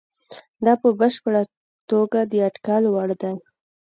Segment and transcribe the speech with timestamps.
[0.65, 1.41] دا په بشپړه
[1.89, 3.33] توګه د اټکل وړ دي.